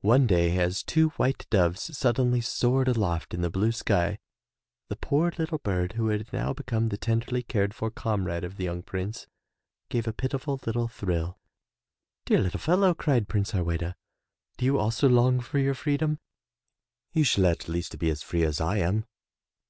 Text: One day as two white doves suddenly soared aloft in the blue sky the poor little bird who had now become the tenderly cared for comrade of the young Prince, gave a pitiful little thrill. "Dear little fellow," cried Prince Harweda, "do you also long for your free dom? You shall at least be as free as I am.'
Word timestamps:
One 0.00 0.26
day 0.26 0.58
as 0.58 0.82
two 0.82 1.10
white 1.18 1.46
doves 1.50 1.94
suddenly 1.94 2.40
soared 2.40 2.88
aloft 2.88 3.34
in 3.34 3.42
the 3.42 3.50
blue 3.50 3.70
sky 3.70 4.18
the 4.88 4.96
poor 4.96 5.30
little 5.36 5.58
bird 5.58 5.92
who 5.92 6.08
had 6.08 6.32
now 6.32 6.54
become 6.54 6.88
the 6.88 6.96
tenderly 6.96 7.42
cared 7.42 7.74
for 7.74 7.90
comrade 7.90 8.44
of 8.44 8.56
the 8.56 8.64
young 8.64 8.82
Prince, 8.82 9.26
gave 9.90 10.08
a 10.08 10.14
pitiful 10.14 10.58
little 10.64 10.88
thrill. 10.88 11.38
"Dear 12.24 12.38
little 12.40 12.58
fellow," 12.60 12.94
cried 12.94 13.28
Prince 13.28 13.50
Harweda, 13.50 13.94
"do 14.56 14.64
you 14.64 14.78
also 14.78 15.06
long 15.06 15.38
for 15.38 15.58
your 15.58 15.74
free 15.74 15.98
dom? 15.98 16.18
You 17.12 17.24
shall 17.24 17.44
at 17.44 17.68
least 17.68 17.98
be 17.98 18.08
as 18.08 18.22
free 18.22 18.44
as 18.44 18.62
I 18.62 18.78
am.' 18.78 19.04